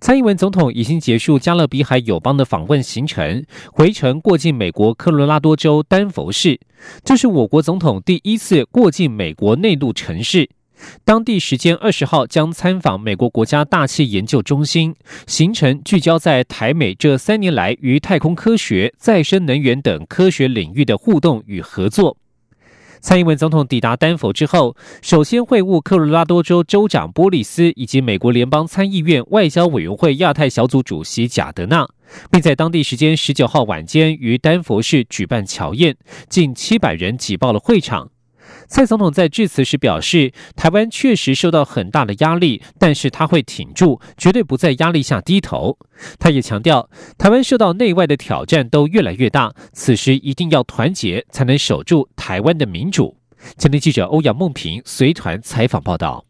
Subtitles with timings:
[0.00, 6.60] 蔡英文总统已经结束加勒比海友邦的访问行程，回程过境美国科罗拉多州丹佛市，
[7.04, 10.50] 这是我国总统第一次过境美国内陆城市。
[11.04, 14.94] 当地时间二十号将参访美国国家大气研究中心，
[15.26, 22.16] 行程聚焦在台美这三年来与太空科学、再生能源等科学领域的互动与合作。
[23.04, 31.86] 蔡英文总统抵达丹佛之后，首先会晤科罗拉多州州长波利斯以及美国联邦参议院外交委员会亚太小组主席贾德纳，
[32.30, 35.94] 并在当地时间十九号晚间于丹佛市举办乔宴，
[36.30, 38.13] 近七百人挤爆了会场。
[38.68, 45.78] 蔡总统在致辞时表示，台湾确实受到很大的压力，但是他会挺住，绝对不在压力下低头。
[46.18, 53.16] 他也强调，台湾受到内外的挑战都越来越大，此时一定要团结，才能守住台湾的民主。
[53.58, 56.24] 前天记者欧阳梦平随团采访报道。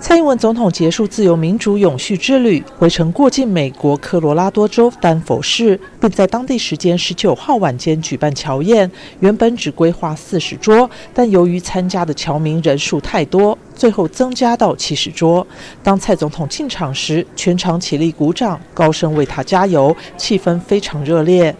[0.00, 8.90] 蔡英文总统结束自由民主永续之旅，回程过境美国科罗拉多州丹佛市，并在当地时间十九号晚间举办乔宴。
[9.20, 15.46] 原本只规划四十桌，但由于参加的侨民人数太多，最后增加到七十桌。
[15.82, 21.54] 当蔡总统进场时，全场起立鼓掌，高声为他加油，气氛非常热烈。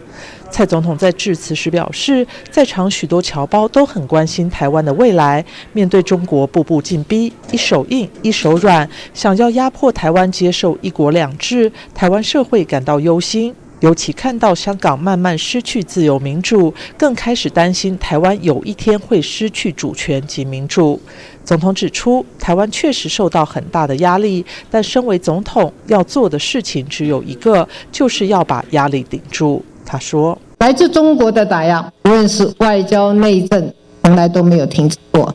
[0.49, 5.43] 蔡总统在致辞时表示，在场许多侨胞都很关心台湾的未来。
[5.73, 13.53] 面对中国步步紧逼，一手硬一手软，想要压迫台湾接受一国两制，台湾社会感到忧心。
[13.81, 20.99] 尤其看到香港慢慢失去自由民主，更开始担心台湾有一天会失去主权及民主。
[21.43, 29.63] 总统指出，台湾确实受到很大的压力，但身为总统要做的事情只有一个，就是要把压力顶住。
[29.85, 30.37] 他说。
[30.59, 33.71] 来自中国的打压，无论是外交内政，
[34.03, 35.33] 从来都没有停止过。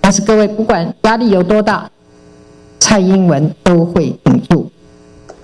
[0.00, 1.90] 但是各位，不管压力有多大，
[2.78, 4.70] 蔡英文都会挺住，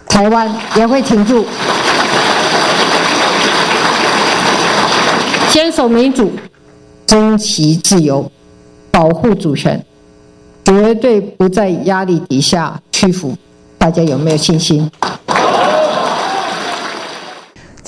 [0.07, 1.45] 台湾也会挺住，
[5.51, 6.31] 坚守民主，
[7.05, 8.31] 争取自由，
[8.93, 9.85] 保护主权，
[10.65, 13.35] 绝对不在压力底下屈服。
[13.79, 14.89] 大家有没有信心？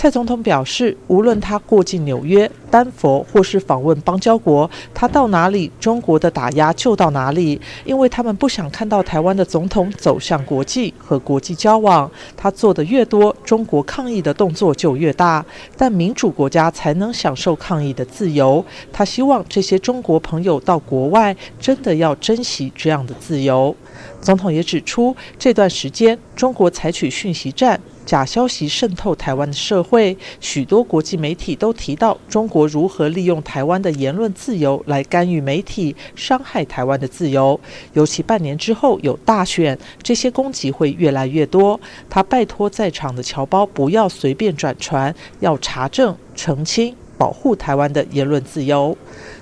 [0.04, 12.10] 蔡总统表示，无论他过境纽约、丹佛，或是访问邦交国，他到哪里，中国的打压就到哪里，因为他们不想看到台湾的总统走向国际和国际交往。
[12.36, 15.46] 他做的越多，中国抗议的动作就越大。
[15.76, 18.64] 但民主国家才能享受抗议的自由。
[18.92, 23.72] 他希望这些中国朋友到国外，真的要珍惜这样的自由。
[24.20, 27.80] 总统也指出，这段时间中国采取讯息战。
[28.04, 37.58] 假消息渗透台湾的社会，许多国际媒体都提到中国如何利用台湾的言论自由来干预媒体，伤害台湾的自由。
[37.92, 41.80] 尤其半年之后有大选，这些攻击会越来越多。
[42.08, 46.94] 他拜托在场的侨胞不要随便转传，要查证澄清。
[47.16, 48.96] 保护台湾的言论自由。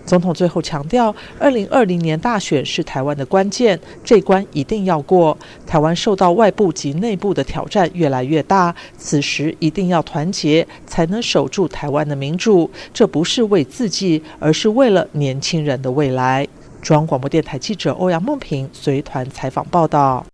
[0.05, 5.37] 总统最后强调，二零二零年大选是台湾的关键，这关一定要过。
[5.67, 12.69] 台湾受到外部及内部的挑战越来越大，此时一定要团结，才能守住台湾的民主。
[12.93, 16.47] 这不是为自己，而是为了年轻人的未来。
[16.81, 20.32] 中央广播电台记者欧阳梦平随团采访报道。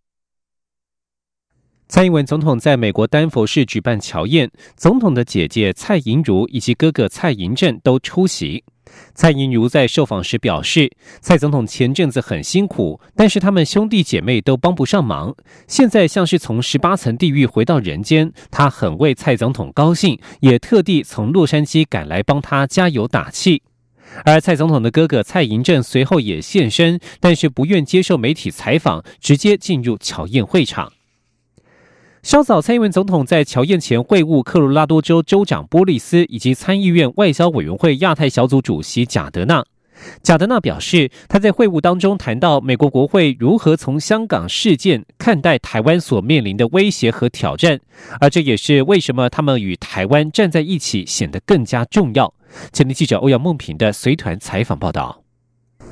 [1.89, 8.63] 蔡英文总统在美国丹佛市举办乔宴，总统的姐姐蔡莹如以及哥哥蔡莹正都出席。
[9.15, 10.91] 蔡莹如在受访时表示，
[11.23, 15.35] 蔡总统前阵子很辛苦，但是他们兄弟姐妹都帮不上忙，
[15.67, 23.63] 现在像是从十八层地狱回到人间，他很为蔡总统高兴，也特地从洛杉矶赶来帮他加油打气。
[24.27, 30.93] 而蔡总统的哥哥蔡莹正随后也现身，但是不愿接受媒体采访，直接进入乔宴会场。
[32.23, 39.65] 稍早，蔡英文总统在乔宴前会晤科罗拉多州州长波利斯以及参议院外交委员会亚太小组主席贾德纳。
[40.23, 47.81] 贾德纳表示，他在会晤当中谈到美国国会如何从香港事件看待台湾所面临的威胁和挑战，
[48.21, 52.33] 而这也是为什么他们与台湾站在一起显得更加重要。
[52.73, 55.23] 前天记者欧阳梦平的随团采访报道。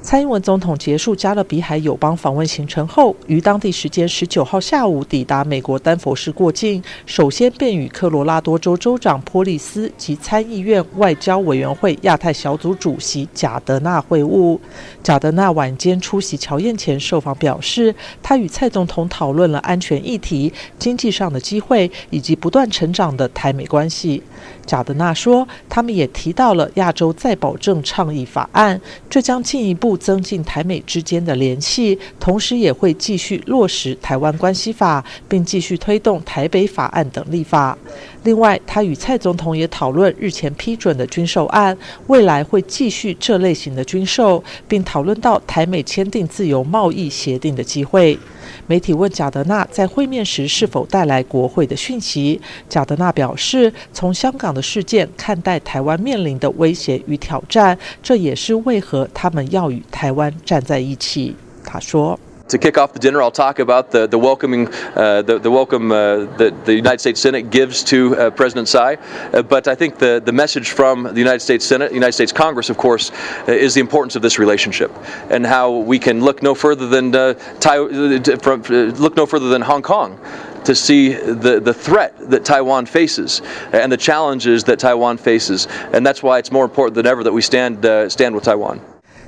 [0.06, 14.56] 蔡英文总统结束加勒比海友邦访问行程后，于当地时间十九号下午抵达美国丹佛市过境，首先便与科罗拉多州州长波利斯及参议院外交委员会亚太小组主席贾德纳会晤。
[15.02, 17.92] 贾德纳晚间出席乔宴前受访表示，
[18.22, 24.22] 他与蔡总统讨论了安全议题、经济上的机会以及不断成长的台美关系。
[24.64, 28.80] 贾德纳说，他们也提到了亚洲再保证倡议法案，
[29.10, 37.76] 这将进一步增进台美之间的联系，同时也会继续落实台湾关系法，并继续推动台北法案等立法。
[38.25, 41.76] 另外，他与蔡总统也讨论日前批准的军售案，
[42.08, 48.19] 未来会继续这类型的军售，并讨论到台美签订自由贸易协定的机会。
[48.66, 61.34] 媒体问贾德纳在会面时是否带来国会的讯息，贾德纳表示，从香港的事件看待台湾面临的威胁与挑战，这也是为何他们要与台湾站在一起。
[61.64, 62.19] 他说。
[62.50, 66.26] To kick off the dinner, I'll talk about the, the welcoming, uh, the, the welcome uh,
[66.37, 68.94] that the United States Senate gives to uh, President Tsai.
[69.32, 72.70] Uh, but I think the, the message from the United States Senate, United States Congress,
[72.70, 74.93] of course, uh, is the importance of this relationship
[75.28, 79.82] and how we can look no further than uh, from, look no further than Hong
[79.82, 80.20] Kong
[80.66, 83.42] to see the, the threat that Taiwan faces
[83.72, 85.66] and the challenges that Taiwan faces.
[85.92, 88.81] And that's why it's more important than ever that we stand, stand with Taiwan.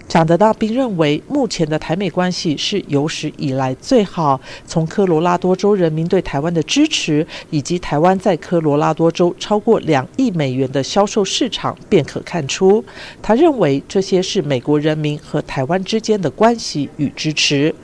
[0.08, 4.40] 蒋德纳并认为，目前的台美关系是有史以来最好。
[4.66, 12.82] 从科罗拉多州人民对台湾的支持，以及台湾在科罗拉多州超过两亿美元的销售市场，便可看出，
[13.20, 17.75] 他认为这些是美国人民和台湾之间的关系与支持。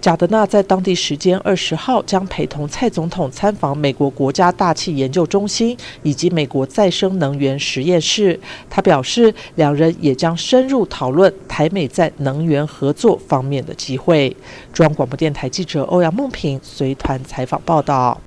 [0.00, 8.38] 贾德纳在当地时间二十号将陪同蔡总统参访美国国家大气研究中心以及美国再生能源实验室。
[8.70, 14.34] 他表示，两人也将深入讨论台美在能源合作方面的机会。
[14.72, 18.20] 中央广播电台记者欧阳梦平随团采访报道。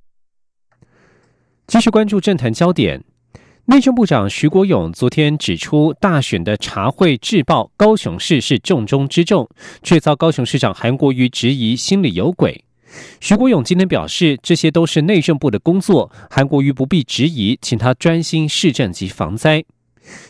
[1.68, 3.02] 继续关注政坛焦点。
[3.72, 9.48] 内政部长徐国勇昨天指出，大选的茶会制报高雄市是重中之重，
[9.82, 12.66] 却遭高雄市长韩国瑜质疑心里有鬼。
[13.22, 19.64] 徐国勇今天表示，这些都是内政部的工作，韩国瑜不必质疑，请他专心市政及防灾。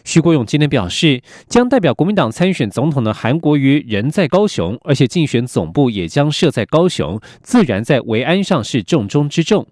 [0.05, 9.65] 徐国勇今天表示，将代表国民党参选总统的韩国瑜人在高雄，而且竞选总部也将设在高雄，自然在维安上是重中之重。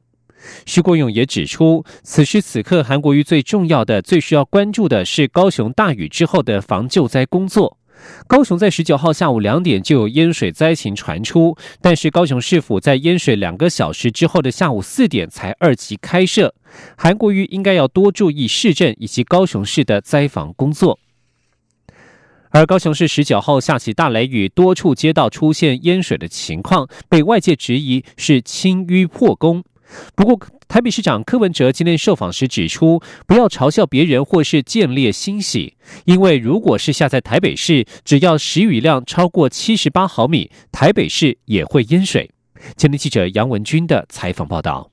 [0.66, 7.78] 徐国勇也指出，此时此刻，韩国瑜最重要的、最需要关注的是高雄大雨之后的防救灾工作。
[8.28, 16.56] 高雄在十九号下午两点就有淹水灾情传出，但是高雄市府在淹水两个小时之后的下午四点才二级开设。
[16.98, 20.98] 韩国瑜应该要多注意市政以及高雄市的灾防工作。
[22.52, 29.64] 而高雄市十九号下起大雷雨，多处街道出现淹水的情况，被外界质疑是清淤破功。
[30.16, 35.76] 不过，台北市长柯文哲今天受访时指出，不要嘲笑别人或是建立欣喜，
[36.06, 42.30] 因为如果是下在台北市，只要时雨量超过七十八毫米，台北市也会淹水。
[42.78, 44.92] 前天记者杨文军的采访报道。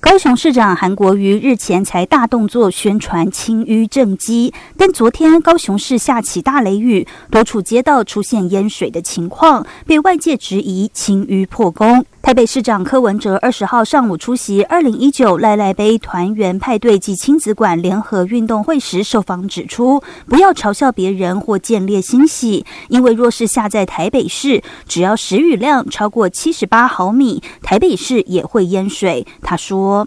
[0.00, 12.06] 高雄市长韩国瑜日前才大动作宣传清淤正畸，但昨天高雄市下起大雷雨，多处街道出现淹水的情况，被外界质疑清淤破功。
[12.22, 29.26] 台北市长柯文哲二十号上午出席二零一九赖赖杯团圆派对及亲子馆联合运动会时，受访指出，不要嘲笑别人或建立欣喜，因为若是下在台北市，只要时雨量超过七十八毫米，台北市也会淹水。
[29.40, 30.06] 他说：“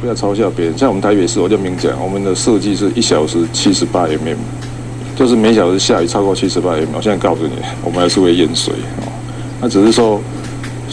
[0.00, 4.36] 不要嘲笑别人，像我们台北市，我就明讲，我们的设计是一小时七十八 mm，
[5.14, 7.52] 就是每小时下雨超过七十八 mm，我现在告诉你，
[7.84, 9.12] 我们还是会淹水哦。
[9.60, 10.20] 那只是说。”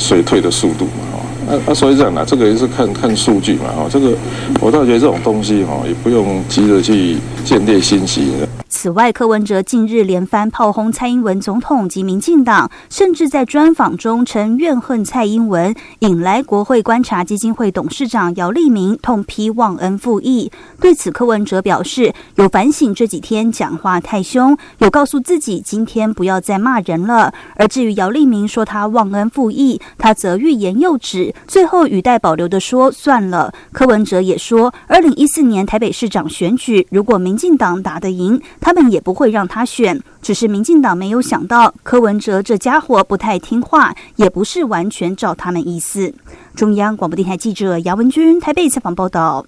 [0.01, 4.13] 水退的速度嘛，哦，那那所以这样呢，这个也是看看数据嘛，啊，这个
[4.59, 8.47] 我倒觉得这种东西哈，也不用急着去建立信心的。
[8.71, 20.49] 此外，柯文哲近日连番炮轰蔡英文总统及民进党，甚至在专访中称怨恨蔡英文，引来国会观察基金会董事长姚立明痛批忘恩负义。
[20.79, 27.33] 对此，柯文哲表示有反省这几天讲话太凶，有告诉自己今天不要再骂人了。
[27.57, 33.53] 而至于姚立明说他忘恩负义，他则欲言又止，最后语带保留的说算了。
[33.73, 38.41] 柯文哲也说，二零一四年台北市长选举，如果民进党打得赢。
[38.61, 46.13] 他们也不会让他选，只是民进党没有想到柯文哲这家伙不太听话，也不是完全照他们意思。
[46.55, 49.45] 中央广播电台记者姚文君台北采访报道。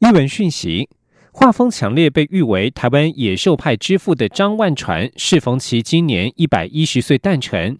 [0.00, 0.90] 一文讯息。
[1.38, 7.78] 画风强烈，被誉为台湾野兽派之父的张万传，适逢其今年一百一十岁诞辰，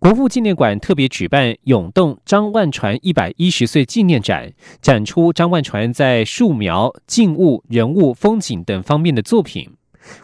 [0.00, 9.68] 国父纪念馆特别举办“涌动张万传一百一十岁纪念展”，展出张万传在素描、静物、人物、风景等方面的作品。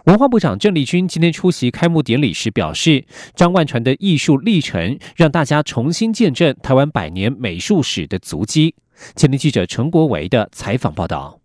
[0.05, 3.05] 文化部长郑丽君今天出席开幕典礼时表示，
[3.35, 8.77] 张万传的艺术历程让大家重新见证台湾百年美术史的足迹。
[9.17, 11.41] 前天记者陈国维的采访报道。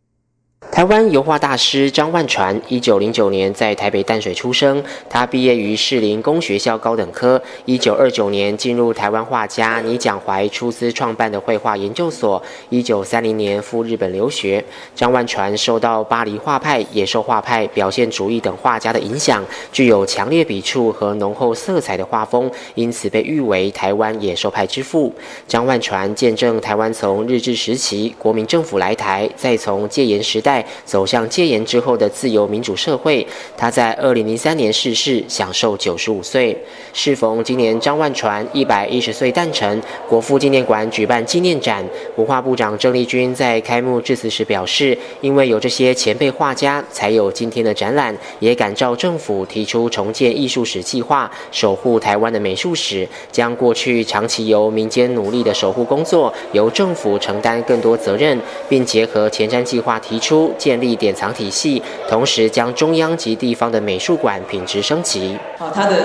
[0.71, 4.81] 台湾油画大师张万传，一九零九年在台北淡水出生。
[5.09, 7.41] 他毕业于士林工学校高等科。
[7.65, 12.41] 一九二九年进入台湾画家倪蒋怀出资创办的绘画研究所。
[12.69, 14.63] 一九三零年赴日本留学。
[14.95, 25.13] 张万传受到巴黎画派、野兽画派、表现主义等画家的影响，具有强烈笔触和浓厚色彩的画风，因此被誉为台湾野兽派之父。
[25.45, 30.48] 张万传见证台湾从日治时期国民政府来台，再从戒严时代。
[30.49, 33.23] 在走向戒严之后的自由民主社会，
[33.55, 36.57] 他在二零零三年逝世，享受九十五岁。
[36.91, 41.85] 适逢今年张万传一百一十岁诞辰，国父纪念馆举办纪念展。
[42.15, 48.17] 文化部长郑丽君在开幕致辞时表示：“因为有这些前辈画家，才有今天的展览。
[48.39, 65.37] 也感召政府提出重建艺术史计划，守护台湾的美术史，将过去长期由民间努力的守护工作，由政府承担更多责任，并结合前瞻计划提出。”建立典藏体系，同时将中央及地方的美术馆品质升级。
[65.57, 65.95] 啊，他的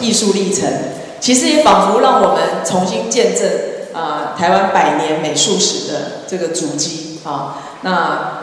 [0.00, 0.66] 艺术历程，
[1.20, 3.48] 其实也仿佛让我们重新见证
[3.92, 7.58] 啊台湾百年美术史的这个足迹啊。
[7.82, 7.92] 那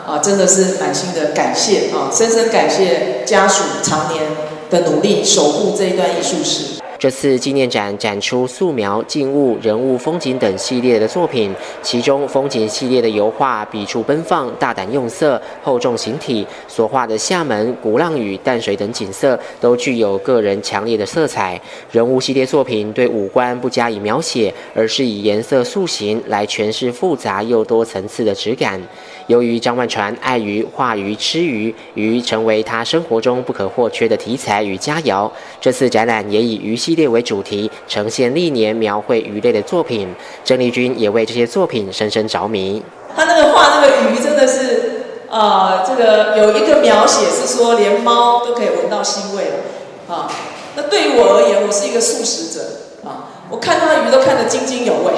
[0.06, 4.22] 啊，真的是满心的感谢啊，深深感谢家属常年
[4.70, 6.73] 的努力，守护这一段艺术史。
[7.04, 21.60] 这次纪念展展出素描、静物、人物、风景等系列的作品，其中风景系列的油画笔触奔放、大胆用色、厚重形体，所画的厦门、鼓浪屿、淡水等景色都具有个人强烈的色彩。
[21.92, 28.80] 人物系列作品对五官不加以描写，而是以颜色塑形来诠释复杂又多层次的质感。
[29.26, 35.30] 由于张万传爱鱼、画鱼、吃鱼，鱼成为他生活中不可或缺的题材与佳肴。
[35.60, 40.14] 这次展览也以鱼系列为主题，呈现历年描绘鱼类的作品。
[40.44, 42.82] 郑丽君也为这些作品深深着迷。
[43.16, 50.14] 他那个画那个鱼真的是，呃，这个有一个描写是说，连猫都可以闻到腥味了。
[50.14, 50.30] 啊，
[50.76, 52.60] 那对于我而言，我是一个素食者
[53.04, 55.12] 啊，我看他的鱼都看得津津有味。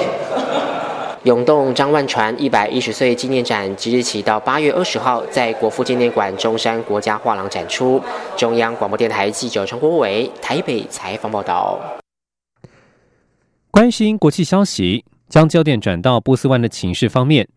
[1.27, 8.01] 涌动张万传一百一十岁纪念展即日起到八月二十号，在国父纪念馆中山国家画廊展出。
[8.37, 11.81] 中央广播电台记者陈国伟台北采访报道。
[13.73, 17.49] 关心国际消息，将焦点转到波斯湾的情势方面。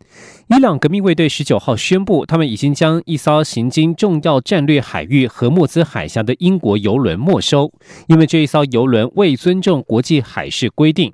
[0.48, 7.72] 伊朗革命卫队十九号宣布，他们已经将一艘行经重要战略海域和莫兹海峡的英国油轮没收，
[8.08, 11.14] 因为这一艘油轮未尊重国际海事规定。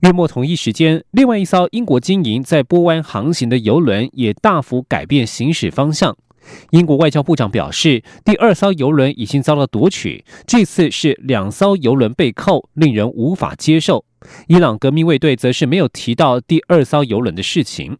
[0.00, 6.16] 月末同一时间，另外一艘英国经营在波湾航行的游轮也大幅改变行驶方向。
[6.70, 14.04] 英国外交部长表示，第二艘游轮已经遭到夺取，这次是两艘游轮被扣，令人无法接受。
[14.48, 17.96] 伊朗革命卫队则是没有提到第二艘游轮的事情。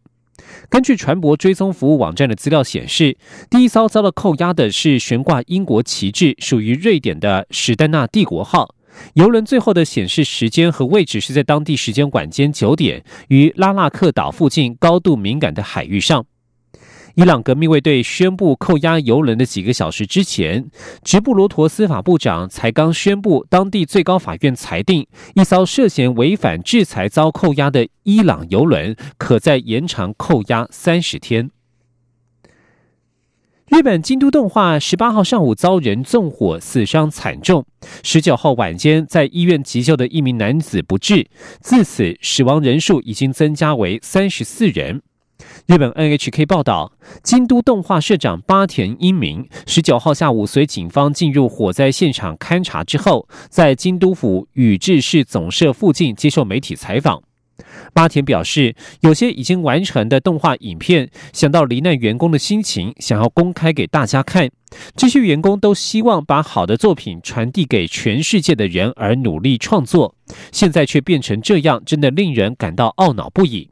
[0.69, 3.17] 根据船舶追踪服务网站的资料显示，
[3.49, 8.74] 第一艘遭到扣押的是悬挂英国旗帜、属于瑞典的史丹纳帝国号。
[9.13, 16.25] 游轮最后的显示时间和位置是在当地时间晚间九点，于拉纳克岛附近高度敏感的海域上。
[17.15, 20.69] 伊朗革命卫队宣布扣押游轮的几个小时之前，
[21.01, 31.51] 直布罗陀司法部长才刚宣布，当地最高法院裁定，一艘涉嫌违反制裁遭扣押的伊朗游轮，可再延长扣押三十天。
[33.75, 37.65] 日本京都动画十八号上午遭人纵火，死伤惨重。
[38.03, 41.27] 十九号晚间在医院急救的一名男子不治，
[41.59, 45.01] 自此死亡人数已经增加为三十四人。
[45.67, 57.21] 日本 NHK 报道，京都动画社长八田英明十九号下午随警方进入火灾现场勘查之后，在京都府宇治市总社附近接受媒体采访。
[57.93, 64.49] 巴田表示，有些已经完成的动画影片，想到罹难员工的心情，想要公开给大家看。
[64.95, 70.15] 这些员工都希望把好的作品传递给全世界的人，而努力创作。
[70.51, 73.69] 现在却变成这样，真的令人感到懊恼不已。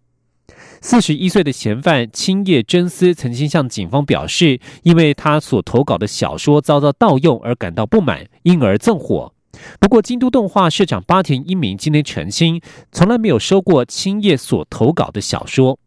[0.81, 9.33] 四十一岁的嫌犯青叶真司曾经向警方表示，因为他所投稿的小说遭到盗用而感到不满，因而纵火。
[9.79, 15.79] 不过，京都动画社长八田一明今天澄清，从来没有收过青叶所投稿的小说。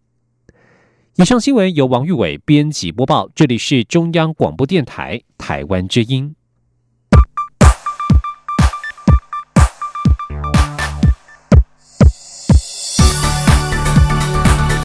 [1.17, 6.35] 以上新闻由王玉伟编辑播报，这里是中央广播电台台湾之音。